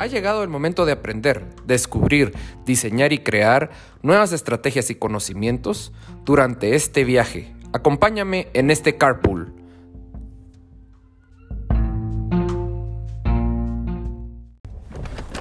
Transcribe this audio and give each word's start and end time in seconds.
Ha 0.00 0.06
llegado 0.06 0.44
el 0.44 0.48
momento 0.48 0.86
de 0.86 0.92
aprender, 0.92 1.44
descubrir, 1.64 2.32
diseñar 2.64 3.12
y 3.12 3.18
crear 3.18 3.70
nuevas 4.00 4.30
estrategias 4.30 4.90
y 4.90 4.94
conocimientos 4.94 5.92
durante 6.24 6.76
este 6.76 7.02
viaje. 7.02 7.52
Acompáñame 7.72 8.46
en 8.54 8.70
este 8.70 8.96
carpool. 8.96 9.52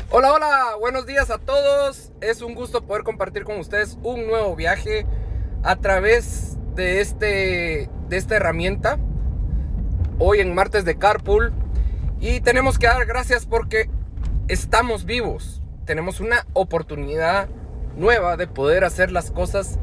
Hola, 0.10 0.34
hola, 0.34 0.76
buenos 0.80 1.06
días 1.06 1.30
a 1.30 1.38
todos. 1.38 2.12
Es 2.22 2.42
un 2.42 2.56
gusto 2.56 2.84
poder 2.84 3.04
compartir 3.04 3.44
con 3.44 3.60
ustedes 3.60 4.00
un 4.02 4.26
nuevo 4.26 4.56
viaje 4.56 5.06
a 5.62 5.76
través 5.76 6.58
de, 6.74 7.02
este, 7.02 7.92
de 8.10 8.18
esta 8.18 8.38
herramienta. 8.38 8.98
Hoy 10.18 10.40
en 10.40 10.56
martes 10.56 10.84
de 10.84 10.98
carpool. 10.98 11.54
Y 12.20 12.40
tenemos 12.40 12.80
que 12.80 12.88
dar 12.88 13.06
gracias 13.06 13.46
porque 13.46 13.88
estamos 14.48 15.06
vivos. 15.06 15.62
Tenemos 15.86 16.20
una 16.20 16.46
oportunidad 16.54 17.50
nueva 17.98 18.38
de 18.38 18.48
poder 18.48 18.84
hacer 18.84 19.12
las 19.12 19.32
cosas 19.32 19.80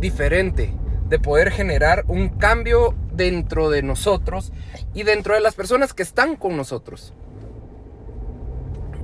diferente, 0.00 0.74
de 1.08 1.18
poder 1.18 1.50
generar 1.50 2.04
un 2.08 2.28
cambio 2.28 2.94
dentro 3.12 3.70
de 3.70 3.82
nosotros 3.82 4.52
y 4.92 5.04
dentro 5.04 5.34
de 5.34 5.40
las 5.40 5.54
personas 5.54 5.94
que 5.94 6.02
están 6.02 6.36
con 6.36 6.56
nosotros. 6.56 7.14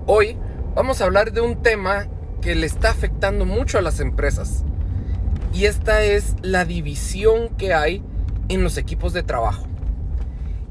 Hoy 0.07 0.37
vamos 0.75 1.01
a 1.01 1.05
hablar 1.05 1.33
de 1.33 1.41
un 1.41 1.63
tema 1.63 2.09
que 2.41 2.55
le 2.55 2.67
está 2.67 2.91
afectando 2.91 3.45
mucho 3.45 3.79
a 3.79 3.83
las 3.83 4.01
empresas. 4.01 4.65
Y 5.53 5.65
esta 5.67 6.03
es 6.03 6.37
la 6.43 6.65
división 6.65 7.51
que 7.57 7.75
hay 7.75 8.03
en 8.49 8.63
los 8.63 8.77
equipos 8.77 9.13
de 9.13 9.23
trabajo. 9.23 9.67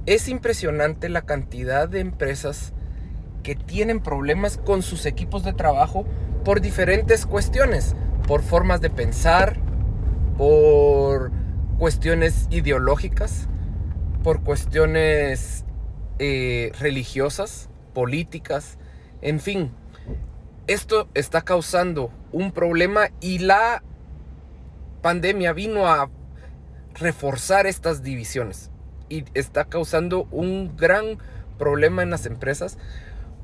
Es 0.05 0.27
impresionante 0.27 1.09
la 1.09 1.21
cantidad 1.23 1.87
de 1.87 1.99
empresas 1.99 2.73
que 3.43 3.55
tienen 3.55 3.99
problemas 3.99 4.57
con 4.57 4.81
sus 4.81 5.05
equipos 5.05 5.43
de 5.43 5.53
trabajo 5.53 6.05
por 6.43 6.61
diferentes 6.61 7.25
cuestiones, 7.25 7.95
por 8.27 8.41
formas 8.41 8.81
de 8.81 8.89
pensar, 8.89 9.57
por 10.37 11.31
cuestiones 11.77 12.47
ideológicas, 12.49 13.47
por 14.23 14.43
cuestiones 14.43 15.65
eh, 16.19 16.71
religiosas, 16.79 17.69
políticas, 17.93 18.77
en 19.21 19.39
fin. 19.39 19.71
Esto 20.67 21.09
está 21.13 21.41
causando 21.41 22.11
un 22.31 22.51
problema 22.51 23.09
y 23.21 23.39
la 23.39 23.81
pandemia 25.01 25.53
vino 25.53 25.87
a 25.87 26.09
reforzar 26.93 27.65
estas 27.65 28.03
divisiones 28.03 28.69
y 29.07 29.25
está 29.33 29.65
causando 29.65 30.27
un 30.31 30.75
gran 30.77 31.17
problema 31.57 32.03
en 32.03 32.09
las 32.11 32.25
empresas 32.25 32.77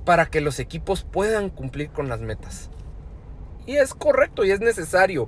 para 0.06 0.28
que 0.28 0.39
los 0.39 0.59
equipos 0.59 1.03
puedan 1.03 1.50
cumplir 1.50 1.89
con 1.89 2.08
las 2.08 2.22
metas. 2.22 2.70
Y 3.66 3.78
es 3.78 3.94
correcto 3.94 4.45
y 4.45 4.52
es 4.52 4.59
necesario 4.59 5.28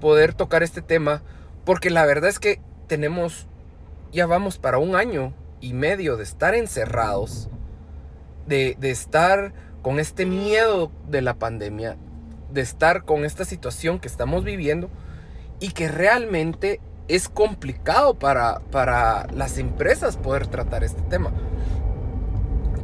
poder 0.00 0.32
tocar 0.32 0.62
este 0.62 0.80
tema 0.80 1.22
porque 1.64 1.90
la 1.90 2.06
verdad 2.06 2.30
es 2.30 2.38
que 2.38 2.60
tenemos, 2.86 3.48
ya 4.12 4.26
vamos 4.26 4.58
para 4.58 4.78
un 4.78 4.94
año 4.94 5.34
y 5.60 5.72
medio 5.72 6.16
de 6.16 6.22
estar 6.22 6.54
encerrados, 6.54 7.48
de, 8.46 8.76
de 8.78 8.92
estar 8.92 9.52
con 9.82 9.98
este 9.98 10.24
miedo 10.26 10.92
de 11.08 11.22
la 11.22 11.34
pandemia, 11.34 11.96
de 12.52 12.60
estar 12.60 13.04
con 13.04 13.24
esta 13.24 13.44
situación 13.44 13.98
que 13.98 14.06
estamos 14.06 14.44
viviendo 14.44 14.88
y 15.58 15.70
que 15.72 15.88
realmente 15.88 16.80
es 17.08 17.28
complicado 17.28 18.14
para, 18.14 18.60
para 18.70 19.26
las 19.32 19.58
empresas 19.58 20.16
poder 20.16 20.46
tratar 20.46 20.84
este 20.84 21.02
tema 21.02 21.32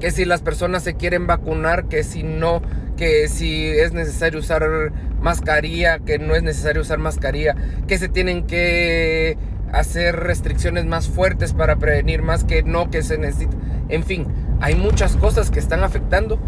que 0.03 0.11
si 0.11 0.25
las 0.25 0.43
personas 0.43 0.83
se 0.83 0.95
quieren 0.95 1.29
vacunar, 1.29 1.85
que 1.85 2.03
si 2.03 2.25
no, 2.25 2.61
que 2.97 3.29
si 3.29 3.69
es 3.69 3.93
necesario 3.93 4.41
usar 4.41 4.93
mascarilla, 5.21 6.01
que 6.01 6.19
no 6.19 6.35
es 6.35 6.43
necesario 6.43 6.83
usar 6.83 6.99
mascarilla, 6.99 7.55
que 7.87 7.99
se 7.99 8.09
tienen 8.09 8.45
que 8.45 9.39
hacer 9.73 10.17
restricciones 10.17 10.87
más 10.87 11.09
fuertes 11.09 11.53
para 11.53 11.77
prevenir 11.77 12.21
más 12.21 12.43
que 12.43 12.65
no 12.65 12.91
que 12.91 13.05
se 13.05 13.17
necesita. 13.17 13.57
En 13.91 14.03
fin, 14.03 14.27
hay 14.61 14.75
muchas 14.75 15.15
cosas 15.15 15.53
que 15.53 15.61
están 15.61 15.85
afectando 15.85 16.41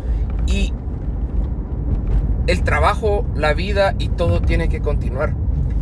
y 0.48 0.72
el 2.48 2.64
trabajo, 2.64 3.24
la 3.36 3.54
vida 3.54 3.94
y 4.00 4.08
todo 4.08 4.42
tiene 4.42 4.68
que 4.68 4.80
continuar. 4.80 5.32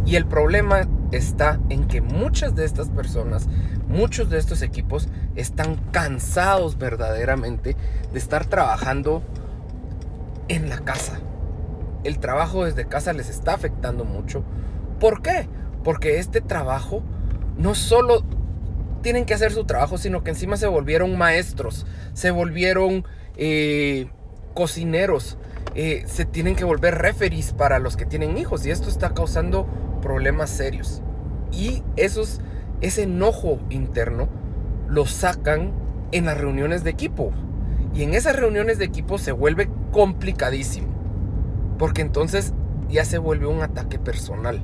Y 0.04 0.16
el 0.16 0.26
problema 0.26 0.86
está 1.12 1.60
en 1.68 1.86
que 1.86 2.00
muchas 2.00 2.54
de 2.54 2.64
estas 2.64 2.88
personas, 2.88 3.46
muchos 3.88 4.30
de 4.30 4.38
estos 4.38 4.62
equipos 4.62 5.08
están 5.36 5.76
cansados 5.92 6.78
verdaderamente 6.78 7.76
de 8.12 8.18
estar 8.18 8.46
trabajando 8.46 9.22
en 10.48 10.68
la 10.68 10.78
casa. 10.78 11.20
El 12.02 12.18
trabajo 12.18 12.64
desde 12.64 12.86
casa 12.86 13.12
les 13.12 13.28
está 13.28 13.54
afectando 13.54 14.04
mucho. 14.04 14.42
¿Por 14.98 15.22
qué? 15.22 15.48
Porque 15.84 16.18
este 16.18 16.40
trabajo 16.40 17.02
no 17.56 17.74
solo 17.74 18.24
tienen 19.02 19.26
que 19.26 19.34
hacer 19.34 19.52
su 19.52 19.64
trabajo, 19.64 19.98
sino 19.98 20.24
que 20.24 20.30
encima 20.30 20.56
se 20.56 20.66
volvieron 20.66 21.16
maestros, 21.18 21.86
se 22.14 22.30
volvieron 22.30 23.04
eh, 23.36 24.08
cocineros, 24.54 25.38
eh, 25.74 26.04
se 26.06 26.24
tienen 26.24 26.56
que 26.56 26.64
volver 26.64 26.96
referees 26.98 27.52
para 27.52 27.78
los 27.78 27.96
que 27.96 28.06
tienen 28.06 28.38
hijos 28.38 28.64
y 28.66 28.70
esto 28.70 28.88
está 28.88 29.14
causando 29.14 29.66
problemas 30.02 30.50
serios. 30.50 31.02
Y 31.50 31.82
esos, 31.96 32.42
ese 32.82 33.04
enojo 33.04 33.58
interno 33.70 34.28
lo 34.88 35.06
sacan 35.06 35.72
en 36.10 36.26
las 36.26 36.36
reuniones 36.38 36.84
de 36.84 36.90
equipo. 36.90 37.32
Y 37.94 38.02
en 38.02 38.12
esas 38.12 38.36
reuniones 38.36 38.78
de 38.78 38.84
equipo 38.84 39.16
se 39.16 39.32
vuelve 39.32 39.70
complicadísimo. 39.90 40.88
Porque 41.78 42.02
entonces 42.02 42.52
ya 42.90 43.04
se 43.06 43.18
vuelve 43.18 43.46
un 43.46 43.62
ataque 43.62 43.98
personal. 43.98 44.62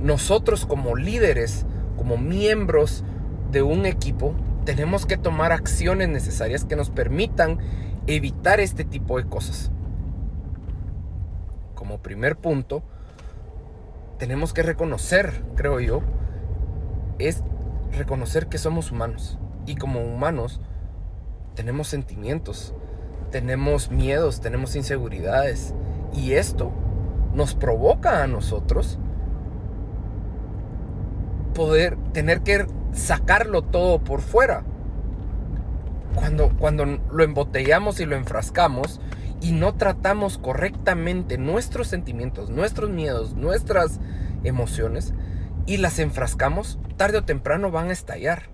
Nosotros 0.00 0.64
como 0.64 0.96
líderes, 0.96 1.66
como 1.96 2.16
miembros 2.16 3.04
de 3.50 3.62
un 3.62 3.84
equipo, 3.84 4.34
tenemos 4.64 5.06
que 5.06 5.16
tomar 5.16 5.52
acciones 5.52 6.08
necesarias 6.08 6.64
que 6.64 6.76
nos 6.76 6.90
permitan 6.90 7.58
evitar 8.06 8.60
este 8.60 8.84
tipo 8.84 9.18
de 9.18 9.28
cosas. 9.28 9.70
Como 11.74 12.02
primer 12.02 12.36
punto, 12.36 12.82
tenemos 14.18 14.52
que 14.52 14.62
reconocer, 14.62 15.44
creo 15.54 15.80
yo, 15.80 16.02
es 17.18 17.42
reconocer 17.92 18.48
que 18.48 18.58
somos 18.58 18.90
humanos. 18.90 19.38
Y 19.66 19.76
como 19.76 20.00
humanos 20.00 20.60
tenemos 21.54 21.88
sentimientos, 21.88 22.74
tenemos 23.30 23.90
miedos, 23.90 24.40
tenemos 24.40 24.76
inseguridades. 24.76 25.74
Y 26.12 26.32
esto 26.32 26.72
nos 27.34 27.54
provoca 27.54 28.22
a 28.22 28.26
nosotros 28.26 28.98
poder 31.54 31.96
tener 32.12 32.42
que 32.42 32.66
sacarlo 32.92 33.62
todo 33.62 34.02
por 34.02 34.20
fuera. 34.20 34.64
Cuando, 36.14 36.50
cuando 36.58 36.84
lo 36.86 37.22
embotellamos 37.22 38.00
y 38.00 38.06
lo 38.06 38.16
enfrascamos, 38.16 39.00
y 39.40 39.52
no 39.52 39.74
tratamos 39.74 40.38
correctamente 40.38 41.38
nuestros 41.38 41.88
sentimientos, 41.88 42.50
nuestros 42.50 42.90
miedos, 42.90 43.34
nuestras 43.34 44.00
emociones 44.44 45.14
y 45.66 45.76
las 45.76 45.98
enfrascamos, 45.98 46.78
tarde 46.96 47.18
o 47.18 47.24
temprano 47.24 47.70
van 47.70 47.90
a 47.90 47.92
estallar. 47.92 48.50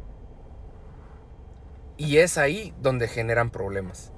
Y 1.96 2.18
es 2.18 2.38
ahí 2.38 2.74
donde 2.82 3.08
generan 3.08 3.50
problemas. 3.50 4.12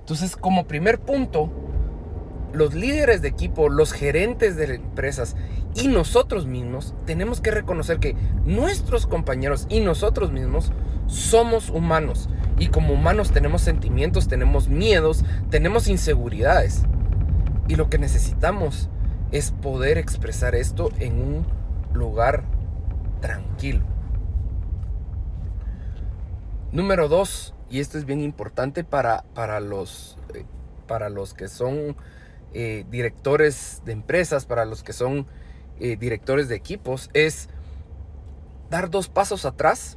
Entonces, 0.00 0.34
como 0.36 0.66
primer 0.66 0.98
punto, 1.00 1.50
los 2.52 2.74
líderes 2.74 3.22
de 3.22 3.28
equipo, 3.28 3.68
los 3.68 3.92
gerentes 3.92 4.56
de 4.56 4.74
empresas 4.74 5.36
y 5.74 5.88
nosotros 5.88 6.46
mismos 6.46 6.94
tenemos 7.06 7.40
que 7.40 7.50
reconocer 7.50 8.00
que 8.00 8.16
nuestros 8.44 9.06
compañeros 9.06 9.66
y 9.68 9.80
nosotros 9.80 10.32
mismos 10.32 10.72
somos 11.06 11.70
humanos 11.70 12.28
y 12.60 12.68
como 12.68 12.92
humanos 12.92 13.32
tenemos 13.32 13.62
sentimientos, 13.62 14.28
tenemos 14.28 14.68
miedos, 14.68 15.24
tenemos 15.48 15.88
inseguridades. 15.88 16.82
Y 17.68 17.76
lo 17.76 17.88
que 17.88 17.98
necesitamos 17.98 18.90
es 19.32 19.50
poder 19.50 19.96
expresar 19.96 20.54
esto 20.54 20.90
en 20.98 21.22
un 21.22 21.46
lugar 21.94 22.44
tranquilo. 23.22 23.80
Número 26.70 27.08
dos, 27.08 27.54
y 27.70 27.80
esto 27.80 27.96
es 27.96 28.04
bien 28.04 28.20
importante 28.20 28.84
para, 28.84 29.24
para, 29.34 29.58
los, 29.60 30.18
eh, 30.34 30.44
para 30.86 31.08
los 31.08 31.32
que 31.32 31.48
son 31.48 31.96
eh, 32.52 32.84
directores 32.90 33.80
de 33.86 33.92
empresas, 33.92 34.44
para 34.44 34.66
los 34.66 34.82
que 34.82 34.92
son 34.92 35.26
eh, 35.78 35.96
directores 35.96 36.48
de 36.48 36.56
equipos, 36.56 37.08
es 37.14 37.48
dar 38.68 38.90
dos 38.90 39.08
pasos 39.08 39.46
atrás, 39.46 39.96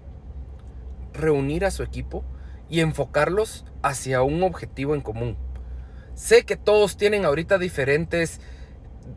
reunir 1.12 1.66
a 1.66 1.70
su 1.70 1.84
equipo 1.84 2.24
y 2.74 2.80
enfocarlos 2.80 3.66
hacia 3.84 4.24
un 4.24 4.42
objetivo 4.42 4.96
en 4.96 5.02
común. 5.02 5.38
Sé 6.16 6.44
que 6.44 6.56
todos 6.56 6.98
tienen 6.98 7.24
ahorita 7.24 7.60
diferentes 7.60 8.42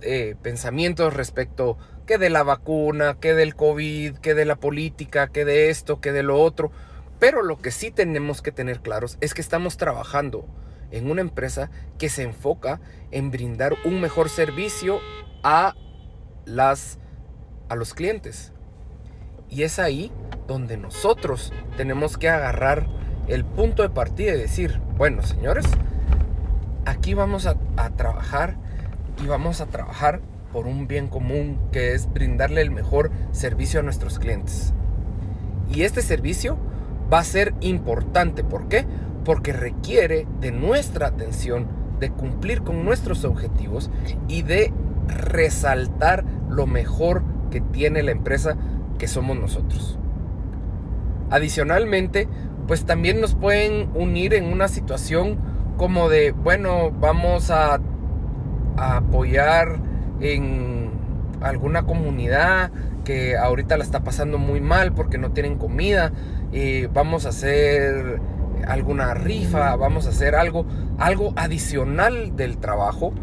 eh, 0.02 0.36
pensamientos 0.42 1.14
respecto 1.14 1.78
que 2.04 2.18
de 2.18 2.28
la 2.28 2.42
vacuna, 2.42 3.16
que 3.18 3.32
del 3.32 3.56
COVID, 3.56 4.18
que 4.18 4.34
de 4.34 4.44
la 4.44 4.56
política, 4.56 5.28
que 5.28 5.46
de 5.46 5.70
esto, 5.70 6.02
que 6.02 6.12
de 6.12 6.22
lo 6.22 6.38
otro. 6.38 6.70
Pero 7.18 7.42
lo 7.42 7.56
que 7.56 7.70
sí 7.70 7.90
tenemos 7.90 8.42
que 8.42 8.52
tener 8.52 8.80
claros 8.80 9.16
es 9.22 9.32
que 9.32 9.40
estamos 9.40 9.78
trabajando 9.78 10.46
en 10.90 11.10
una 11.10 11.22
empresa 11.22 11.70
que 11.96 12.10
se 12.10 12.24
enfoca 12.24 12.82
en 13.10 13.30
brindar 13.30 13.74
un 13.86 14.02
mejor 14.02 14.28
servicio 14.28 15.00
a 15.42 15.74
las 16.44 16.98
a 17.70 17.74
los 17.74 17.94
clientes. 17.94 18.52
Y 19.48 19.62
es 19.62 19.78
ahí 19.78 20.12
donde 20.46 20.76
nosotros 20.76 21.54
tenemos 21.78 22.18
que 22.18 22.28
agarrar 22.28 23.05
el 23.28 23.44
punto 23.44 23.82
de 23.82 23.90
partida 23.90 24.34
y 24.34 24.38
decir, 24.38 24.80
bueno, 24.96 25.22
señores, 25.22 25.66
aquí 26.84 27.14
vamos 27.14 27.46
a, 27.46 27.56
a 27.76 27.90
trabajar 27.90 28.56
y 29.22 29.26
vamos 29.26 29.60
a 29.60 29.66
trabajar 29.66 30.20
por 30.52 30.66
un 30.66 30.86
bien 30.86 31.08
común 31.08 31.58
que 31.72 31.94
es 31.94 32.12
brindarle 32.12 32.62
el 32.62 32.70
mejor 32.70 33.10
servicio 33.32 33.80
a 33.80 33.82
nuestros 33.82 34.18
clientes. 34.18 34.72
Y 35.72 35.82
este 35.82 36.02
servicio 36.02 36.56
va 37.12 37.20
a 37.20 37.24
ser 37.24 37.54
importante. 37.60 38.44
¿Por 38.44 38.68
qué? 38.68 38.86
Porque 39.24 39.52
requiere 39.52 40.26
de 40.40 40.52
nuestra 40.52 41.08
atención, 41.08 41.66
de 42.00 42.10
cumplir 42.10 42.62
con 42.62 42.84
nuestros 42.84 43.24
objetivos 43.24 43.90
y 44.28 44.42
de 44.42 44.72
resaltar 45.08 46.24
lo 46.48 46.66
mejor 46.66 47.22
que 47.50 47.60
tiene 47.60 48.02
la 48.02 48.10
empresa 48.10 48.56
que 48.98 49.08
somos 49.08 49.38
nosotros. 49.38 49.98
Adicionalmente, 51.30 52.28
pues 52.66 52.84
también 52.84 53.20
nos 53.20 53.34
pueden 53.34 53.90
unir 53.94 54.34
en 54.34 54.52
una 54.52 54.68
situación 54.68 55.38
como 55.76 56.08
de, 56.08 56.32
bueno, 56.32 56.90
vamos 56.90 57.50
a, 57.50 57.80
apoyar 58.78 59.78
en 60.20 60.90
alguna 61.40 61.86
comunidad 61.86 62.70
que 63.04 63.38
ahorita 63.38 63.78
la 63.78 63.84
está 63.84 64.00
pasando 64.00 64.36
muy 64.36 64.60
mal 64.60 64.92
porque 64.92 65.16
no 65.16 65.30
tienen 65.30 65.56
comida, 65.56 66.12
y 66.52 66.84
vamos 66.86 67.24
a 67.24 67.30
hacer 67.30 68.20
alguna 68.66 69.14
rifa, 69.14 69.76
vamos 69.76 70.06
a 70.06 70.10
hacer 70.10 70.34
algo, 70.34 70.66
algo 70.98 71.32
adicional 71.36 72.36
del 72.36 72.58
trabajo, 72.58 73.14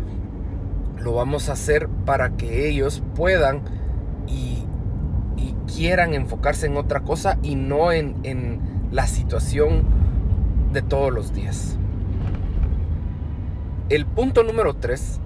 lo 0.98 1.14
vamos 1.14 1.50
a 1.50 1.54
hacer 1.54 1.88
para 1.88 2.32
que 2.32 2.68
ellos 2.68 3.04
puedan 3.16 3.62
y, 4.28 4.66
quieran 5.76 6.14
enfocarse 6.14 6.68
en 6.68 6.78
otra 6.78 7.00
cosa 7.00 7.40
y 7.42 7.56
no 7.56 7.92
en 7.92 8.16
la 8.94 9.08
situación 9.08 9.84
de 10.72 10.84
todos 10.84 11.12
los 11.12 11.34
días. 11.34 11.78
El 13.90 14.06
punto 14.06 14.44
número 14.44 14.76
3 14.76 15.20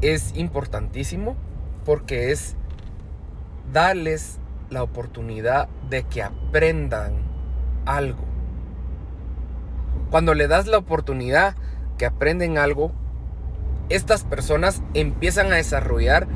es 0.00 0.34
importantísimo 0.34 1.36
porque 1.84 2.32
es 2.32 2.56
darles 3.70 4.38
la 4.70 4.82
oportunidad 4.82 5.68
de 5.90 6.04
que 6.04 6.22
aprendan 6.22 7.12
algo. 7.84 8.24
Cuando 10.10 10.32
le 10.32 10.48
das 10.48 10.66
la 10.66 10.78
oportunidad 10.78 11.54
que 11.98 12.06
aprenden 12.06 12.56
algo, 12.56 12.92
estas 13.90 14.24
personas 14.24 14.82
empiezan 14.94 15.52
a 15.52 15.56
desarrollar 15.56 16.26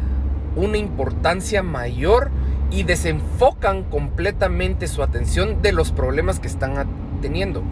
una 0.57 0.77
importancia 0.77 1.63
mayor 1.63 2.31
y 2.71 2.85
desenfocan 2.85 3.85
completamente 3.85 4.87
su 4.87 5.03
atención 5.03 5.61
de 5.63 5.73
los 5.73 5.93
problemas 5.93 6.41
que 6.41 6.49
están 6.49 6.87
teniendo. 7.21 7.63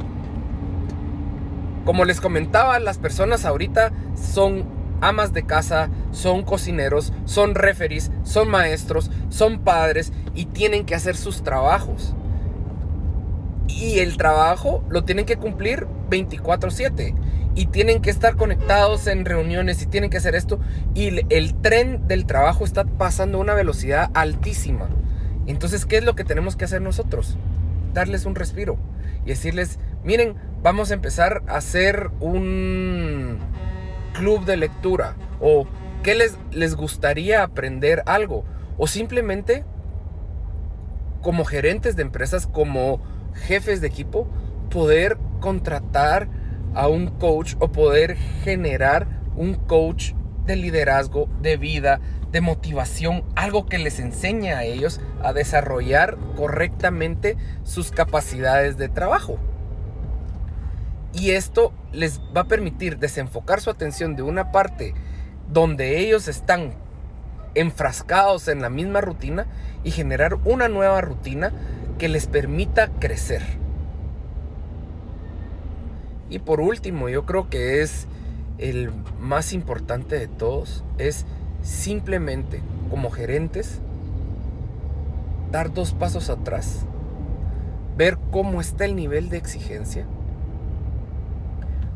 Como 1.84 2.04
les 2.04 2.20
comentaba, 2.20 2.78
las 2.80 2.98
personas 2.98 3.44
ahorita 3.44 3.92
son 4.14 4.64
amas 5.00 5.32
de 5.32 5.44
casa, 5.44 5.88
son 6.10 6.42
cocineros, 6.42 7.12
son 7.24 7.54
referees, 7.54 8.10
son 8.24 8.48
maestros, 8.48 9.10
son 9.28 9.60
padres 9.60 10.12
y 10.34 10.46
tienen 10.46 10.84
que 10.84 10.94
hacer 10.94 11.16
sus 11.16 11.42
trabajos. 11.42 12.14
Y 13.68 14.00
el 14.00 14.16
trabajo 14.16 14.82
lo 14.88 15.04
tienen 15.04 15.24
que 15.24 15.36
cumplir 15.36 15.86
24/7 16.10 17.14
y 17.58 17.66
tienen 17.66 18.00
que 18.00 18.10
estar 18.10 18.36
conectados 18.36 19.08
en 19.08 19.24
reuniones 19.24 19.82
y 19.82 19.86
tienen 19.86 20.10
que 20.10 20.18
hacer 20.18 20.36
esto 20.36 20.60
y 20.94 21.26
el 21.28 21.60
tren 21.60 22.06
del 22.06 22.24
trabajo 22.24 22.64
está 22.64 22.84
pasando 22.84 23.38
a 23.38 23.40
una 23.40 23.54
velocidad 23.54 24.12
altísima. 24.14 24.88
Entonces, 25.48 25.84
¿qué 25.84 25.96
es 25.96 26.04
lo 26.04 26.14
que 26.14 26.22
tenemos 26.22 26.54
que 26.54 26.66
hacer 26.66 26.80
nosotros? 26.80 27.36
Darles 27.94 28.26
un 28.26 28.36
respiro 28.36 28.78
y 29.24 29.30
decirles, 29.30 29.80
miren, 30.04 30.36
vamos 30.62 30.92
a 30.92 30.94
empezar 30.94 31.42
a 31.48 31.56
hacer 31.56 32.10
un 32.20 33.38
club 34.12 34.44
de 34.44 34.56
lectura 34.56 35.16
o 35.40 35.66
qué 36.04 36.14
les, 36.14 36.38
les 36.52 36.76
gustaría 36.76 37.42
aprender 37.42 38.04
algo 38.06 38.44
o 38.76 38.86
simplemente 38.86 39.64
como 41.22 41.44
gerentes 41.44 41.96
de 41.96 42.02
empresas, 42.02 42.46
como 42.46 43.00
jefes 43.34 43.80
de 43.80 43.88
equipo, 43.88 44.28
poder 44.70 45.18
contratar 45.40 46.37
a 46.78 46.86
un 46.86 47.08
coach 47.08 47.56
o 47.58 47.72
poder 47.72 48.16
generar 48.44 49.08
un 49.34 49.54
coach 49.54 50.12
de 50.46 50.54
liderazgo, 50.54 51.28
de 51.42 51.56
vida, 51.56 52.00
de 52.30 52.40
motivación, 52.40 53.24
algo 53.34 53.66
que 53.66 53.78
les 53.78 53.98
enseñe 53.98 54.52
a 54.52 54.62
ellos 54.62 55.00
a 55.20 55.32
desarrollar 55.32 56.16
correctamente 56.36 57.36
sus 57.64 57.90
capacidades 57.90 58.76
de 58.76 58.88
trabajo. 58.88 59.38
Y 61.12 61.32
esto 61.32 61.72
les 61.90 62.20
va 62.34 62.42
a 62.42 62.48
permitir 62.48 62.98
desenfocar 62.98 63.60
su 63.60 63.70
atención 63.70 64.14
de 64.14 64.22
una 64.22 64.52
parte 64.52 64.94
donde 65.50 65.98
ellos 65.98 66.28
están 66.28 66.74
enfrascados 67.56 68.46
en 68.46 68.62
la 68.62 68.70
misma 68.70 69.00
rutina 69.00 69.48
y 69.82 69.90
generar 69.90 70.34
una 70.44 70.68
nueva 70.68 71.00
rutina 71.00 71.52
que 71.98 72.08
les 72.08 72.28
permita 72.28 72.86
crecer. 73.00 73.42
Y 76.30 76.40
por 76.40 76.60
último, 76.60 77.08
yo 77.08 77.24
creo 77.24 77.48
que 77.48 77.82
es 77.82 78.06
el 78.58 78.90
más 79.20 79.52
importante 79.52 80.18
de 80.18 80.28
todos, 80.28 80.84
es 80.98 81.24
simplemente 81.62 82.60
como 82.90 83.10
gerentes 83.10 83.80
dar 85.50 85.72
dos 85.72 85.94
pasos 85.94 86.28
atrás, 86.28 86.84
ver 87.96 88.18
cómo 88.30 88.60
está 88.60 88.84
el 88.84 88.94
nivel 88.96 89.28
de 89.28 89.38
exigencia. 89.38 90.06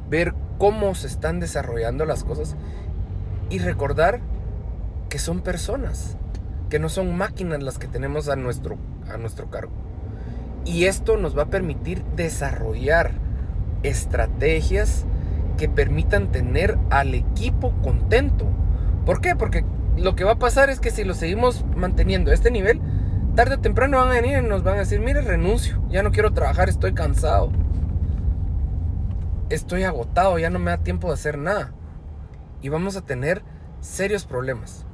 Ver 0.08 0.34
cómo 0.58 0.94
se 0.94 1.06
están 1.06 1.40
desarrollando 1.40 2.05
las 2.05 2.25
cosas. 2.25 2.56
Y 3.50 3.58
recordar 3.58 4.20
que 5.08 5.19
son 5.19 5.40
personas, 5.40 6.17
que 6.70 6.79
no 6.79 6.88
son 6.88 7.17
máquinas 7.17 7.62
las 7.62 7.79
que 7.79 7.87
tenemos 7.87 8.29
a 8.29 8.37
nuestro, 8.37 8.76
a 9.12 9.17
nuestro 9.17 9.50
cargo. 9.50 9.73
Y 10.64 10.84
esto 10.84 11.17
nos 11.17 11.37
va 11.37 11.44
a 11.44 11.50
permitir 11.50 12.05
desarrollar 12.17 13.12
estrategias 13.82 15.05
que 15.58 15.69
permitan 15.69 16.32
tener 16.32 16.79
al 16.91 17.15
equipo 17.15 17.72
contento. 17.82 18.46
¿Por 19.05 19.20
qué? 19.20 19.36
Porque 19.36 19.65
lo 19.96 20.17
que 20.17 20.24
va 20.24 20.32
a 20.32 20.39
pasar 20.39 20.70
es 20.70 20.81
que 20.81 20.91
si 20.91 21.05
lo 21.05 21.15
seguimos 21.15 21.65
manteniendo 21.77 22.31
a 22.31 22.34
este 22.34 22.51
nivel, 22.51 22.81
tarde 23.34 23.56
o 23.56 23.60
temprano 23.60 23.98
van 23.98 24.08
a 24.08 24.20
venir 24.20 24.39
y 24.39 24.43
nos 24.43 24.62
van 24.62 24.77
a 24.77 24.81
decir, 24.81 25.01
mire, 25.01 25.20
renuncio, 25.20 25.82
ya 25.91 26.03
no 26.03 26.12
quiero 26.12 26.32
trabajar, 26.32 26.69
estoy 26.69 26.94
cansado 26.94 27.53
estoy 29.55 29.84
agotado, 29.84 30.39
ya 30.39 30.51
no 30.51 30.58
me 30.58 30.70
da 30.70 30.79
tiempo 30.79 31.08
de 31.08 31.15
hacer 31.15 31.39
nada. 31.39 31.72
Y 32.60 32.69
vamos 32.69 32.96
a 32.96 33.03
tener 33.03 33.43
serios 33.81 34.24
problemas. 34.24 34.86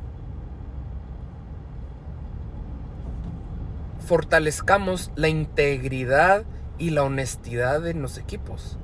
Fortalezcamos 4.06 5.10
la 5.16 5.28
integridad 5.28 6.44
y 6.78 6.90
la 6.90 7.02
honestidad 7.02 7.80
de 7.80 7.94
los 7.94 8.18
equipos. 8.18 8.78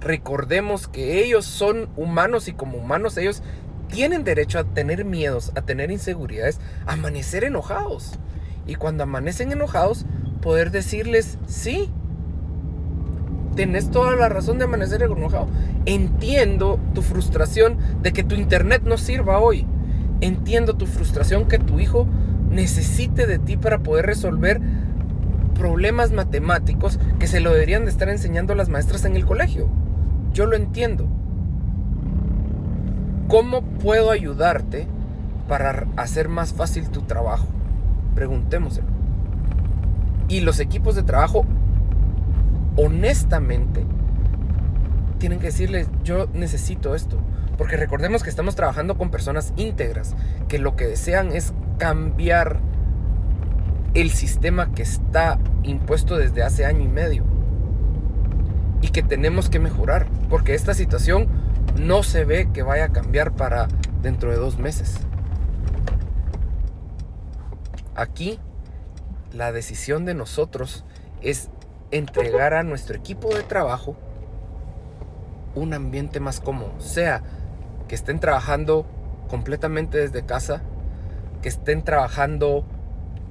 Recordemos 0.00 0.88
que 0.88 1.24
ellos 1.24 1.44
son 1.44 1.88
humanos 1.96 2.48
y 2.48 2.52
como 2.52 2.78
humanos 2.78 3.16
ellos 3.16 3.42
tienen 3.88 4.24
derecho 4.24 4.58
a 4.58 4.64
tener 4.64 5.04
miedos, 5.04 5.52
a 5.54 5.62
tener 5.62 5.90
inseguridades, 5.90 6.60
a 6.86 6.92
amanecer 6.92 7.44
enojados. 7.44 8.18
Y 8.66 8.76
cuando 8.76 9.02
amanecen 9.02 9.52
enojados, 9.52 10.06
poder 10.40 10.70
decirles, 10.70 11.38
sí, 11.46 11.90
Tienes 13.54 13.90
toda 13.90 14.16
la 14.16 14.28
razón 14.28 14.58
de 14.58 14.64
amanecer 14.64 15.02
enojado. 15.02 15.46
Entiendo 15.86 16.80
tu 16.92 17.02
frustración 17.02 17.78
de 18.02 18.12
que 18.12 18.24
tu 18.24 18.34
internet 18.34 18.82
no 18.84 18.98
sirva 18.98 19.38
hoy. 19.38 19.64
Entiendo 20.20 20.74
tu 20.74 20.86
frustración 20.86 21.46
que 21.46 21.58
tu 21.58 21.78
hijo 21.78 22.06
necesite 22.50 23.26
de 23.26 23.38
ti 23.38 23.56
para 23.56 23.78
poder 23.78 24.06
resolver 24.06 24.60
problemas 25.54 26.12
matemáticos 26.12 26.98
que 27.18 27.26
se 27.26 27.40
lo 27.40 27.52
deberían 27.52 27.84
de 27.84 27.90
estar 27.90 28.08
enseñando 28.08 28.54
las 28.54 28.68
maestras 28.68 29.04
en 29.04 29.16
el 29.16 29.24
colegio. 29.24 29.68
Yo 30.32 30.46
lo 30.46 30.56
entiendo. 30.56 31.06
¿Cómo 33.28 33.62
puedo 33.62 34.10
ayudarte 34.10 34.86
para 35.48 35.86
hacer 35.96 36.28
más 36.28 36.52
fácil 36.52 36.90
tu 36.90 37.02
trabajo? 37.02 37.46
Preguntémoselo. 38.14 38.88
Y 40.28 40.40
los 40.40 40.60
equipos 40.60 40.94
de 40.94 41.02
trabajo 41.02 41.46
honestamente, 42.76 43.84
tienen 45.18 45.38
que 45.38 45.46
decirles, 45.46 45.88
yo 46.02 46.28
necesito 46.32 46.94
esto. 46.94 47.18
Porque 47.56 47.76
recordemos 47.76 48.22
que 48.22 48.30
estamos 48.30 48.56
trabajando 48.56 48.98
con 48.98 49.10
personas 49.10 49.52
íntegras, 49.56 50.14
que 50.48 50.58
lo 50.58 50.76
que 50.76 50.86
desean 50.86 51.32
es 51.32 51.52
cambiar 51.78 52.60
el 53.94 54.10
sistema 54.10 54.72
que 54.72 54.82
está 54.82 55.38
impuesto 55.62 56.16
desde 56.16 56.42
hace 56.42 56.66
año 56.66 56.80
y 56.80 56.88
medio 56.88 57.24
y 58.82 58.88
que 58.88 59.02
tenemos 59.02 59.48
que 59.48 59.60
mejorar 59.60 60.06
porque 60.28 60.54
esta 60.54 60.74
situación 60.74 61.28
no 61.80 62.02
se 62.02 62.24
ve 62.24 62.50
que 62.52 62.62
vaya 62.62 62.86
a 62.86 62.92
cambiar 62.92 63.32
para 63.32 63.68
dentro 64.02 64.30
de 64.30 64.36
dos 64.36 64.58
meses. 64.58 64.98
Aquí 67.94 68.40
la 69.32 69.52
decisión 69.52 70.04
de 70.04 70.14
nosotros 70.14 70.84
es 71.22 71.48
entregar 71.90 72.54
a 72.54 72.64
nuestro 72.64 72.96
equipo 72.96 73.34
de 73.34 73.44
trabajo 73.44 73.96
un 75.54 75.72
ambiente 75.72 76.18
más 76.18 76.40
cómodo, 76.40 76.72
sea 76.80 77.22
que 77.86 77.94
estén 77.94 78.18
trabajando 78.18 78.86
completamente 79.28 79.98
desde 79.98 80.26
casa, 80.26 80.62
que 81.42 81.48
estén 81.48 81.82
trabajando 81.82 82.64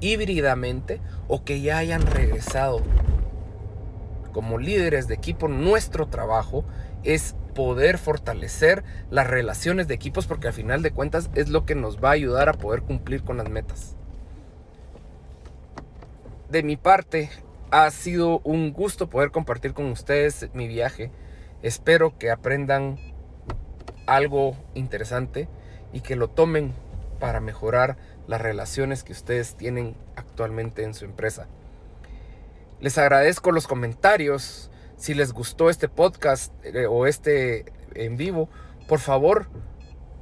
híbridamente 0.04 1.00
o 1.28 1.44
que 1.44 1.62
ya 1.62 1.78
hayan 1.78 2.06
regresado. 2.06 2.82
Como 4.34 4.58
líderes 4.58 5.08
de 5.08 5.14
equipo, 5.14 5.48
nuestro 5.48 6.08
trabajo 6.08 6.66
es 7.04 7.36
poder 7.56 7.98
fortalecer 7.98 8.84
las 9.10 9.28
relaciones 9.28 9.88
de 9.88 9.94
equipos 9.94 10.28
porque 10.28 10.48
al 10.48 10.54
final 10.54 10.82
de 10.82 10.92
cuentas 10.92 11.30
es 11.36 11.50
lo 11.50 11.66
que 11.66 11.76
nos 11.76 12.04
va 12.04 12.10
a 12.10 12.14
ayudar 12.14 12.50
a 12.50 12.54
poder 12.54 12.82
cumplir 12.82 13.24
con 13.24 13.38
las 13.38 13.50
metas. 13.50 13.96
De 16.50 16.64
mi 16.64 16.76
parte, 16.76 17.30
ha 17.72 17.90
sido 17.90 18.40
un 18.44 18.74
gusto 18.74 19.10
poder 19.10 19.32
compartir 19.32 19.74
con 19.74 19.86
ustedes 19.86 20.50
mi 20.54 20.68
viaje. 20.68 21.12
Espero 21.62 22.18
que 22.18 22.30
aprendan 22.30 23.00
algo 24.06 24.56
interesante 24.74 25.48
y 25.94 26.02
que 26.02 26.16
lo 26.16 26.28
tomen 26.28 26.74
para 27.20 27.40
mejorar 27.40 27.98
las 28.28 28.42
relaciones 28.42 29.04
que 29.04 29.12
ustedes 29.12 29.56
tienen 29.56 29.96
actualmente 30.16 30.84
en 30.84 30.94
su 30.94 31.06
empresa. 31.06 31.48
Les 32.80 32.98
agradezco 32.98 33.52
los 33.52 33.68
comentarios. 33.68 34.70
Si 34.98 35.14
les 35.14 35.34
gustó 35.34 35.70
este 35.70 35.90
podcast 35.90 36.54
eh, 36.64 36.86
o 36.86 37.08
este 37.08 37.66
en 37.96 38.18
vivo, 38.18 38.50
por 38.88 39.00
favor, 39.00 39.48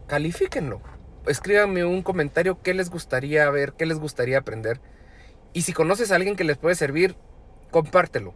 califíquenlo. 0.07 0.81
Escríbanme 1.27 1.85
un 1.85 2.01
comentario 2.01 2.61
qué 2.61 2.73
les 2.73 2.89
gustaría 2.89 3.49
ver, 3.49 3.73
qué 3.73 3.85
les 3.85 3.99
gustaría 3.99 4.39
aprender. 4.39 4.81
Y 5.53 5.63
si 5.63 5.73
conoces 5.73 6.11
a 6.11 6.15
alguien 6.15 6.35
que 6.35 6.43
les 6.43 6.57
puede 6.57 6.75
servir, 6.75 7.15
compártelo. 7.69 8.33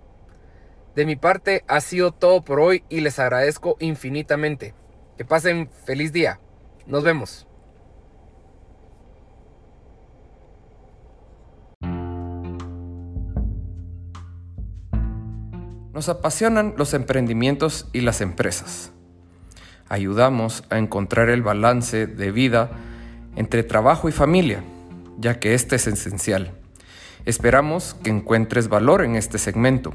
De 0.96 1.06
mi 1.06 1.16
parte 1.16 1.64
ha 1.68 1.82
sido 1.82 2.12
todo 2.12 2.42
por 2.42 2.60
hoy 2.60 2.84
y 2.90 3.02
les 3.02 3.20
agradezco 3.20 3.76
infinitamente. 3.80 4.74
Que 5.18 5.26
pasen 5.26 5.70
feliz 5.86 6.14
día. 6.14 6.40
Nos 6.86 7.04
vemos. 7.04 7.48
Nos 15.96 16.10
apasionan 16.10 16.74
los 16.76 16.94
emprendimientos 16.94 17.88
y 17.94 18.02
las 18.02 18.20
empresas. 18.20 18.92
Ayudamos 19.88 20.66
a 20.70 20.78
encontrar 20.78 21.30
el 21.30 21.42
balance 21.42 22.06
de 22.06 22.32
vida 22.32 22.70
entre 23.38 23.64
trabajo 23.64 24.10
y 24.10 24.12
familia, 24.12 24.62
ya 25.18 25.40
que 25.40 25.54
este 25.54 25.78
es 25.78 25.88
esencial. 25.88 26.52
Esperamos 27.24 27.96
que 28.04 28.10
encuentres 28.10 28.68
valor 28.68 29.06
en 29.06 29.16
este 29.16 29.38
segmento. 29.38 29.94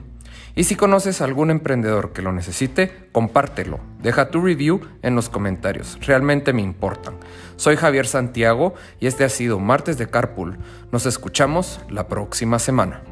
Y 0.57 0.64
si 0.64 0.75
conoces 0.75 1.21
a 1.21 1.25
algún 1.25 1.50
emprendedor 1.50 2.14
que 2.14 2.23
lo 2.23 2.33
necesite, 2.33 3.09
compártelo. 3.12 3.78
Deja 4.02 4.30
tu 4.30 4.40
review 4.40 4.80
en 5.02 5.14
los 5.14 5.28
comentarios. 5.28 5.99
Realmente 6.00 6.54
me 6.54 6.62
importan. 6.62 7.16
Soy 7.57 7.76
Javier 7.76 8.07
Santiago 8.07 8.73
y 9.00 9.07
este 9.07 9.25
ha 9.25 9.28
sido 9.28 9.59
Martes 9.59 9.99
de 9.99 10.09
Carpool. 10.09 10.57
Nos 10.92 11.04
escuchamos 11.04 11.78
la 11.90 12.09
próxima 12.09 12.59
semana. 12.59 13.02